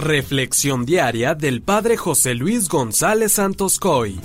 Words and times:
Reflexión 0.00 0.86
diaria 0.86 1.34
del 1.34 1.60
Padre 1.60 1.98
José 1.98 2.32
Luis 2.32 2.70
González 2.70 3.32
Santos 3.32 3.78
Coy. 3.78 4.18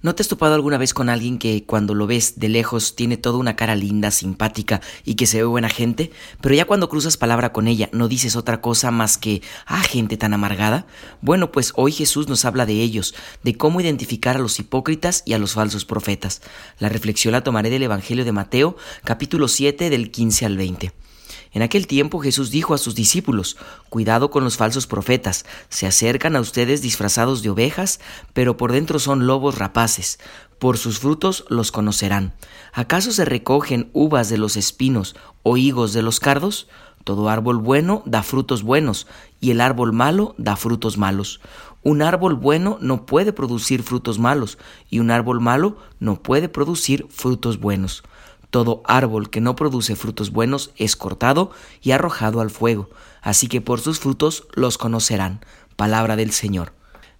¿No 0.00 0.14
te 0.14 0.22
has 0.22 0.28
topado 0.28 0.54
alguna 0.54 0.78
vez 0.78 0.94
con 0.94 1.10
alguien 1.10 1.36
que 1.36 1.66
cuando 1.66 1.94
lo 1.94 2.06
ves 2.06 2.38
de 2.38 2.48
lejos 2.48 2.96
tiene 2.96 3.18
toda 3.18 3.36
una 3.36 3.56
cara 3.56 3.76
linda, 3.76 4.10
simpática 4.10 4.80
y 5.04 5.16
que 5.16 5.26
se 5.26 5.36
ve 5.36 5.44
buena 5.44 5.68
gente, 5.68 6.12
pero 6.40 6.54
ya 6.54 6.64
cuando 6.64 6.88
cruzas 6.88 7.18
palabra 7.18 7.52
con 7.52 7.68
ella 7.68 7.90
no 7.92 8.08
dices 8.08 8.36
otra 8.36 8.62
cosa 8.62 8.90
más 8.90 9.18
que, 9.18 9.42
ah, 9.66 9.82
gente 9.82 10.16
tan 10.16 10.32
amargada? 10.32 10.86
Bueno, 11.20 11.52
pues 11.52 11.74
hoy 11.76 11.92
Jesús 11.92 12.26
nos 12.26 12.46
habla 12.46 12.64
de 12.64 12.80
ellos, 12.80 13.14
de 13.42 13.58
cómo 13.58 13.82
identificar 13.82 14.36
a 14.36 14.40
los 14.40 14.58
hipócritas 14.58 15.24
y 15.26 15.34
a 15.34 15.38
los 15.38 15.52
falsos 15.52 15.84
profetas. 15.84 16.40
La 16.78 16.88
reflexión 16.88 17.32
la 17.32 17.44
tomaré 17.44 17.68
del 17.68 17.82
Evangelio 17.82 18.24
de 18.24 18.32
Mateo, 18.32 18.78
capítulo 19.04 19.46
7, 19.46 19.90
del 19.90 20.10
15 20.10 20.46
al 20.46 20.56
20. 20.56 20.92
En 21.52 21.62
aquel 21.62 21.86
tiempo 21.86 22.20
Jesús 22.20 22.50
dijo 22.50 22.74
a 22.74 22.78
sus 22.78 22.94
discípulos, 22.94 23.56
Cuidado 23.88 24.30
con 24.30 24.44
los 24.44 24.56
falsos 24.56 24.86
profetas, 24.86 25.46
se 25.68 25.86
acercan 25.86 26.36
a 26.36 26.40
ustedes 26.40 26.82
disfrazados 26.82 27.42
de 27.42 27.50
ovejas, 27.50 28.00
pero 28.32 28.56
por 28.56 28.72
dentro 28.72 28.98
son 28.98 29.26
lobos 29.26 29.58
rapaces. 29.58 30.18
Por 30.58 30.78
sus 30.78 30.98
frutos 30.98 31.44
los 31.48 31.72
conocerán. 31.72 32.34
¿Acaso 32.72 33.12
se 33.12 33.24
recogen 33.24 33.90
uvas 33.92 34.28
de 34.28 34.38
los 34.38 34.56
espinos 34.56 35.16
o 35.42 35.56
higos 35.56 35.92
de 35.92 36.02
los 36.02 36.20
cardos? 36.20 36.68
Todo 37.04 37.28
árbol 37.28 37.58
bueno 37.58 38.02
da 38.04 38.22
frutos 38.24 38.62
buenos, 38.64 39.06
y 39.40 39.52
el 39.52 39.60
árbol 39.60 39.92
malo 39.92 40.34
da 40.38 40.56
frutos 40.56 40.98
malos. 40.98 41.40
Un 41.84 42.02
árbol 42.02 42.34
bueno 42.34 42.78
no 42.80 43.06
puede 43.06 43.32
producir 43.32 43.84
frutos 43.84 44.18
malos, 44.18 44.58
y 44.90 44.98
un 44.98 45.12
árbol 45.12 45.40
malo 45.40 45.76
no 46.00 46.20
puede 46.20 46.48
producir 46.48 47.06
frutos 47.10 47.60
buenos. 47.60 48.02
Todo 48.56 48.80
árbol 48.86 49.28
que 49.28 49.42
no 49.42 49.54
produce 49.54 49.96
frutos 49.96 50.30
buenos 50.30 50.70
es 50.76 50.96
cortado 50.96 51.50
y 51.82 51.90
arrojado 51.90 52.40
al 52.40 52.48
fuego, 52.48 52.88
así 53.20 53.48
que 53.48 53.60
por 53.60 53.82
sus 53.82 53.98
frutos 53.98 54.48
los 54.54 54.78
conocerán. 54.78 55.44
Palabra 55.76 56.16
del 56.16 56.32
Señor. 56.32 56.72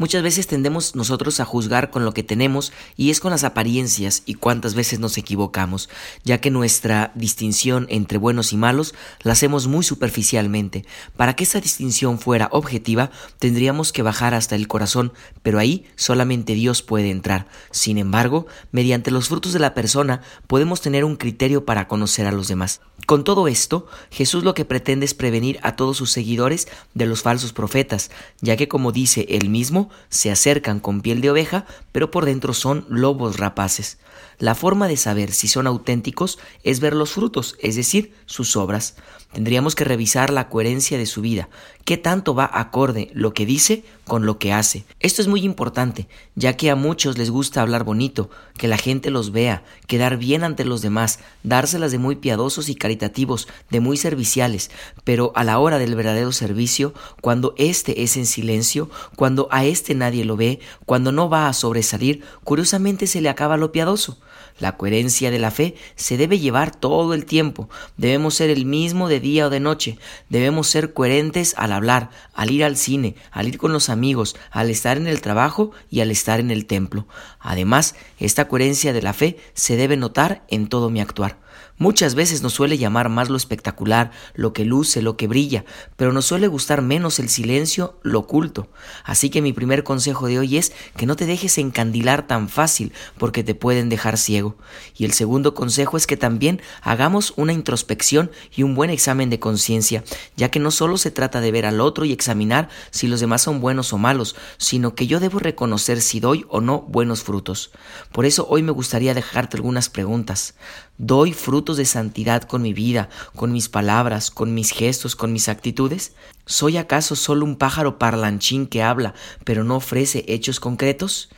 Muchas 0.00 0.22
veces 0.22 0.46
tendemos 0.46 0.96
nosotros 0.96 1.40
a 1.40 1.44
juzgar 1.44 1.90
con 1.90 2.06
lo 2.06 2.14
que 2.14 2.22
tenemos 2.22 2.72
y 2.96 3.10
es 3.10 3.20
con 3.20 3.32
las 3.32 3.44
apariencias 3.44 4.22
y 4.24 4.32
cuántas 4.32 4.72
veces 4.74 4.98
nos 4.98 5.18
equivocamos, 5.18 5.90
ya 6.24 6.40
que 6.40 6.50
nuestra 6.50 7.12
distinción 7.14 7.84
entre 7.90 8.16
buenos 8.16 8.54
y 8.54 8.56
malos 8.56 8.94
la 9.22 9.32
hacemos 9.32 9.66
muy 9.66 9.84
superficialmente. 9.84 10.86
Para 11.18 11.36
que 11.36 11.44
esa 11.44 11.60
distinción 11.60 12.18
fuera 12.18 12.48
objetiva, 12.50 13.10
tendríamos 13.38 13.92
que 13.92 14.00
bajar 14.00 14.32
hasta 14.32 14.56
el 14.56 14.68
corazón, 14.68 15.12
pero 15.42 15.58
ahí 15.58 15.84
solamente 15.96 16.54
Dios 16.54 16.80
puede 16.80 17.10
entrar. 17.10 17.46
Sin 17.70 17.98
embargo, 17.98 18.46
mediante 18.72 19.10
los 19.10 19.28
frutos 19.28 19.52
de 19.52 19.58
la 19.58 19.74
persona 19.74 20.22
podemos 20.46 20.80
tener 20.80 21.04
un 21.04 21.16
criterio 21.16 21.66
para 21.66 21.88
conocer 21.88 22.26
a 22.26 22.32
los 22.32 22.48
demás. 22.48 22.80
Con 23.04 23.24
todo 23.24 23.48
esto, 23.48 23.86
Jesús 24.10 24.44
lo 24.44 24.54
que 24.54 24.64
pretende 24.64 25.04
es 25.04 25.14
prevenir 25.14 25.58
a 25.62 25.76
todos 25.76 25.96
sus 25.98 26.10
seguidores 26.10 26.68
de 26.94 27.06
los 27.06 27.22
falsos 27.22 27.52
profetas, 27.52 28.10
ya 28.40 28.56
que 28.56 28.68
como 28.68 28.92
dice 28.92 29.26
él 29.28 29.50
mismo, 29.50 29.89
se 30.08 30.30
acercan 30.30 30.80
con 30.80 31.00
piel 31.00 31.20
de 31.20 31.30
oveja, 31.30 31.66
pero 31.92 32.10
por 32.10 32.24
dentro 32.24 32.54
son 32.54 32.86
lobos 32.88 33.38
rapaces. 33.38 33.98
La 34.38 34.54
forma 34.54 34.88
de 34.88 34.96
saber 34.96 35.32
si 35.32 35.48
son 35.48 35.66
auténticos 35.66 36.38
es 36.62 36.80
ver 36.80 36.94
los 36.94 37.10
frutos, 37.10 37.56
es 37.60 37.76
decir, 37.76 38.14
sus 38.26 38.56
obras. 38.56 38.96
Tendríamos 39.32 39.76
que 39.76 39.84
revisar 39.84 40.30
la 40.30 40.48
coherencia 40.48 40.98
de 40.98 41.06
su 41.06 41.20
vida, 41.20 41.48
qué 41.84 41.96
tanto 41.96 42.34
va 42.34 42.50
acorde 42.52 43.10
lo 43.14 43.32
que 43.32 43.46
dice 43.46 43.84
con 44.04 44.26
lo 44.26 44.38
que 44.38 44.52
hace. 44.52 44.84
Esto 44.98 45.22
es 45.22 45.28
muy 45.28 45.42
importante, 45.42 46.08
ya 46.34 46.56
que 46.56 46.68
a 46.68 46.74
muchos 46.74 47.16
les 47.16 47.30
gusta 47.30 47.62
hablar 47.62 47.84
bonito, 47.84 48.28
que 48.58 48.66
la 48.66 48.76
gente 48.76 49.08
los 49.10 49.30
vea, 49.30 49.62
quedar 49.86 50.16
bien 50.16 50.42
ante 50.42 50.64
los 50.64 50.82
demás, 50.82 51.20
dárselas 51.44 51.92
de 51.92 51.98
muy 51.98 52.16
piadosos 52.16 52.68
y 52.68 52.74
caritativos, 52.74 53.46
de 53.70 53.78
muy 53.78 53.96
serviciales, 53.96 54.72
pero 55.04 55.30
a 55.36 55.44
la 55.44 55.60
hora 55.60 55.78
del 55.78 55.94
verdadero 55.94 56.32
servicio, 56.32 56.92
cuando 57.20 57.54
éste 57.56 58.02
es 58.02 58.16
en 58.16 58.26
silencio, 58.26 58.90
cuando 59.14 59.46
a 59.52 59.64
éste 59.64 59.94
nadie 59.94 60.24
lo 60.24 60.36
ve, 60.36 60.58
cuando 60.86 61.12
no 61.12 61.30
va 61.30 61.46
a 61.46 61.52
sobresalir, 61.52 62.24
curiosamente 62.42 63.06
se 63.06 63.20
le 63.20 63.28
acaba 63.28 63.56
lo 63.56 63.70
piadoso. 63.70 64.18
La 64.58 64.76
coherencia 64.76 65.30
de 65.30 65.38
la 65.38 65.50
fe 65.50 65.74
se 65.96 66.16
debe 66.16 66.38
llevar 66.38 66.74
todo 66.74 67.14
el 67.14 67.24
tiempo. 67.24 67.68
Debemos 67.96 68.34
ser 68.34 68.50
el 68.50 68.66
mismo 68.66 69.08
de 69.08 69.19
día 69.20 69.46
o 69.46 69.50
de 69.50 69.60
noche. 69.60 69.98
Debemos 70.28 70.66
ser 70.66 70.92
coherentes 70.92 71.54
al 71.56 71.72
hablar, 71.72 72.10
al 72.34 72.50
ir 72.50 72.64
al 72.64 72.76
cine, 72.76 73.14
al 73.30 73.48
ir 73.48 73.58
con 73.58 73.72
los 73.72 73.88
amigos, 73.88 74.36
al 74.50 74.70
estar 74.70 74.96
en 74.96 75.06
el 75.06 75.20
trabajo 75.20 75.72
y 75.88 76.00
al 76.00 76.10
estar 76.10 76.40
en 76.40 76.50
el 76.50 76.66
templo. 76.66 77.06
Además, 77.38 77.94
esta 78.18 78.48
coherencia 78.48 78.92
de 78.92 79.02
la 79.02 79.12
fe 79.12 79.38
se 79.54 79.76
debe 79.76 79.96
notar 79.96 80.42
en 80.48 80.68
todo 80.68 80.90
mi 80.90 81.00
actuar. 81.00 81.38
Muchas 81.78 82.14
veces 82.14 82.42
nos 82.42 82.52
suele 82.52 82.76
llamar 82.76 83.08
más 83.08 83.30
lo 83.30 83.36
espectacular, 83.36 84.10
lo 84.34 84.52
que 84.52 84.64
luce, 84.64 85.00
lo 85.00 85.16
que 85.16 85.26
brilla, 85.26 85.64
pero 85.96 86.12
nos 86.12 86.26
suele 86.26 86.46
gustar 86.46 86.82
menos 86.82 87.18
el 87.18 87.28
silencio, 87.28 87.98
lo 88.02 88.20
oculto. 88.20 88.68
Así 89.04 89.30
que 89.30 89.40
mi 89.40 89.52
primer 89.52 89.82
consejo 89.82 90.26
de 90.26 90.38
hoy 90.38 90.58
es 90.58 90.72
que 90.96 91.06
no 91.06 91.16
te 91.16 91.26
dejes 91.26 91.56
encandilar 91.58 92.26
tan 92.26 92.48
fácil 92.48 92.92
porque 93.18 93.42
te 93.42 93.54
pueden 93.54 93.88
dejar 93.88 94.18
ciego. 94.18 94.56
Y 94.96 95.04
el 95.04 95.12
segundo 95.12 95.54
consejo 95.54 95.96
es 95.96 96.06
que 96.06 96.16
también 96.16 96.60
hagamos 96.82 97.32
una 97.36 97.52
introspección 97.52 98.30
y 98.54 98.62
un 98.62 98.74
buen 98.74 98.90
examen 98.90 99.30
de 99.30 99.40
conciencia, 99.40 100.04
ya 100.36 100.50
que 100.50 100.60
no 100.60 100.70
solo 100.70 100.98
se 100.98 101.10
trata 101.10 101.40
de 101.40 101.52
ver 101.52 101.66
al 101.66 101.80
otro 101.80 102.04
y 102.04 102.12
examinar 102.12 102.68
si 102.90 103.06
los 103.06 103.20
demás 103.20 103.42
son 103.42 103.60
buenos 103.60 103.92
o 103.92 103.98
malos, 103.98 104.36
sino 104.58 104.94
que 104.94 105.06
yo 105.06 105.20
debo 105.20 105.38
reconocer 105.38 106.00
si 106.00 106.20
doy 106.20 106.44
o 106.48 106.60
no 106.60 106.82
buenos 106.82 107.22
frutos. 107.22 107.70
Por 108.12 108.26
eso 108.26 108.46
hoy 108.48 108.62
me 108.62 108.72
gustaría 108.72 109.14
dejarte 109.14 109.56
algunas 109.56 109.88
preguntas. 109.88 110.54
¿Doy 110.98 111.32
frutos 111.50 111.76
de 111.76 111.84
santidad 111.84 112.44
con 112.44 112.62
mi 112.62 112.72
vida, 112.72 113.08
con 113.34 113.50
mis 113.50 113.68
palabras, 113.68 114.30
con 114.30 114.54
mis 114.54 114.70
gestos, 114.70 115.16
con 115.16 115.32
mis 115.32 115.48
actitudes? 115.48 116.12
¿Soy 116.46 116.76
acaso 116.76 117.16
solo 117.16 117.44
un 117.44 117.56
pájaro 117.56 117.98
parlanchín 117.98 118.68
que 118.68 118.84
habla, 118.84 119.14
pero 119.42 119.64
no 119.64 119.74
ofrece 119.74 120.24
hechos 120.28 120.60
concretos? 120.60 121.28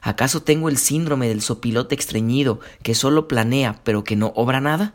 ¿Acaso 0.00 0.40
tengo 0.40 0.70
el 0.70 0.78
síndrome 0.78 1.28
del 1.28 1.42
sopilote 1.42 1.94
extrañido 1.94 2.60
que 2.82 2.94
solo 2.94 3.28
planea, 3.28 3.78
pero 3.84 4.04
que 4.04 4.16
no 4.16 4.32
obra 4.36 4.62
nada? 4.62 4.94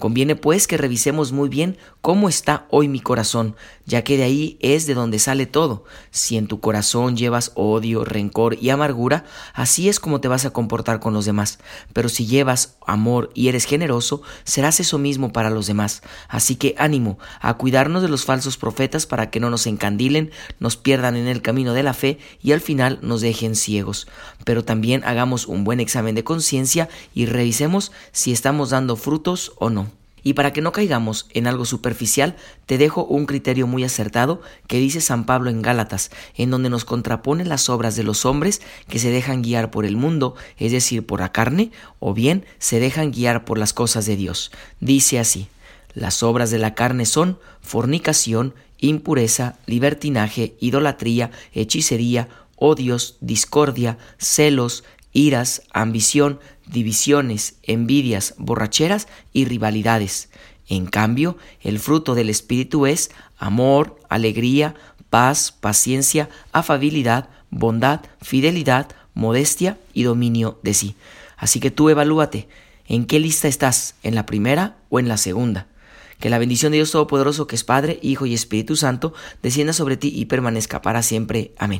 Conviene 0.00 0.34
pues 0.34 0.66
que 0.66 0.78
revisemos 0.78 1.30
muy 1.30 1.50
bien 1.50 1.76
cómo 2.00 2.30
está 2.30 2.66
hoy 2.70 2.88
mi 2.88 3.00
corazón, 3.00 3.54
ya 3.84 4.02
que 4.02 4.16
de 4.16 4.22
ahí 4.22 4.56
es 4.60 4.86
de 4.86 4.94
donde 4.94 5.18
sale 5.18 5.44
todo. 5.44 5.84
Si 6.10 6.38
en 6.38 6.46
tu 6.46 6.58
corazón 6.58 7.18
llevas 7.18 7.52
odio, 7.54 8.04
rencor 8.04 8.56
y 8.60 8.70
amargura, 8.70 9.24
así 9.52 9.90
es 9.90 10.00
como 10.00 10.20
te 10.20 10.28
vas 10.28 10.46
a 10.46 10.52
comportar 10.52 11.00
con 11.00 11.12
los 11.12 11.26
demás. 11.26 11.58
Pero 11.92 12.08
si 12.08 12.26
llevas 12.26 12.78
amor 12.86 13.30
y 13.34 13.48
eres 13.48 13.66
generoso, 13.66 14.22
serás 14.44 14.80
eso 14.80 14.96
mismo 14.96 15.32
para 15.32 15.50
los 15.50 15.66
demás. 15.66 16.02
Así 16.28 16.56
que 16.56 16.74
ánimo 16.78 17.18
a 17.40 17.54
cuidarnos 17.54 18.02
de 18.02 18.08
los 18.08 18.24
falsos 18.24 18.56
profetas 18.56 19.04
para 19.04 19.28
que 19.28 19.38
no 19.38 19.50
nos 19.50 19.66
encandilen, 19.66 20.30
nos 20.58 20.78
pierdan 20.78 21.14
en 21.16 21.28
el 21.28 21.42
camino 21.42 21.74
de 21.74 21.82
la 21.82 21.92
fe 21.92 22.18
y 22.42 22.52
al 22.52 22.62
final 22.62 22.98
nos 23.02 23.20
dejen 23.20 23.54
ciegos. 23.54 24.08
Pero 24.46 24.64
también 24.64 25.04
hagamos 25.04 25.46
un 25.46 25.64
buen 25.64 25.78
examen 25.78 26.14
de 26.14 26.24
conciencia 26.24 26.88
y 27.12 27.26
revisemos 27.26 27.92
si 28.12 28.32
estamos 28.32 28.70
dando 28.70 28.96
frutos 28.96 29.52
o 29.58 29.68
no. 29.68 29.89
Y 30.22 30.34
para 30.34 30.52
que 30.52 30.60
no 30.60 30.72
caigamos 30.72 31.28
en 31.32 31.46
algo 31.46 31.64
superficial, 31.64 32.36
te 32.66 32.78
dejo 32.78 33.04
un 33.04 33.26
criterio 33.26 33.66
muy 33.66 33.84
acertado 33.84 34.40
que 34.66 34.78
dice 34.78 35.00
San 35.00 35.24
Pablo 35.24 35.50
en 35.50 35.62
Gálatas, 35.62 36.10
en 36.36 36.50
donde 36.50 36.70
nos 36.70 36.84
contrapone 36.84 37.44
las 37.44 37.68
obras 37.68 37.96
de 37.96 38.04
los 38.04 38.24
hombres 38.24 38.60
que 38.88 38.98
se 38.98 39.10
dejan 39.10 39.42
guiar 39.42 39.70
por 39.70 39.84
el 39.84 39.96
mundo, 39.96 40.34
es 40.58 40.72
decir, 40.72 41.06
por 41.06 41.20
la 41.20 41.32
carne, 41.32 41.70
o 41.98 42.14
bien 42.14 42.44
se 42.58 42.80
dejan 42.80 43.12
guiar 43.12 43.44
por 43.44 43.58
las 43.58 43.72
cosas 43.72 44.06
de 44.06 44.16
Dios. 44.16 44.50
Dice 44.80 45.18
así, 45.18 45.48
las 45.94 46.22
obras 46.22 46.50
de 46.50 46.58
la 46.58 46.74
carne 46.74 47.06
son 47.06 47.38
fornicación, 47.60 48.54
impureza, 48.78 49.56
libertinaje, 49.66 50.54
idolatría, 50.60 51.30
hechicería, 51.52 52.28
odios, 52.56 53.16
discordia, 53.20 53.98
celos, 54.18 54.84
iras, 55.12 55.62
ambición, 55.72 56.40
divisiones, 56.66 57.56
envidias, 57.62 58.34
borracheras 58.38 59.08
y 59.32 59.44
rivalidades. 59.44 60.28
En 60.68 60.86
cambio, 60.86 61.36
el 61.62 61.78
fruto 61.80 62.14
del 62.14 62.30
Espíritu 62.30 62.86
es 62.86 63.10
amor, 63.38 63.98
alegría, 64.08 64.74
paz, 65.10 65.52
paciencia, 65.52 66.28
afabilidad, 66.52 67.28
bondad, 67.50 68.00
fidelidad, 68.22 68.88
modestia 69.14 69.78
y 69.92 70.04
dominio 70.04 70.60
de 70.62 70.74
sí. 70.74 70.94
Así 71.36 71.58
que 71.58 71.70
tú 71.70 71.88
evalúate, 71.88 72.48
¿en 72.86 73.06
qué 73.06 73.18
lista 73.18 73.48
estás? 73.48 73.96
¿En 74.02 74.14
la 74.14 74.26
primera 74.26 74.76
o 74.90 75.00
en 75.00 75.08
la 75.08 75.16
segunda? 75.16 75.66
Que 76.20 76.30
la 76.30 76.38
bendición 76.38 76.70
de 76.70 76.78
Dios 76.78 76.92
Todopoderoso, 76.92 77.46
que 77.46 77.56
es 77.56 77.64
Padre, 77.64 77.98
Hijo 78.02 78.26
y 78.26 78.34
Espíritu 78.34 78.76
Santo, 78.76 79.14
descienda 79.42 79.72
sobre 79.72 79.96
ti 79.96 80.12
y 80.14 80.26
permanezca 80.26 80.82
para 80.82 81.02
siempre. 81.02 81.52
Amén. 81.58 81.78